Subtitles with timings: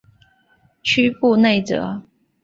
[0.81, 2.01] 屈布内泽。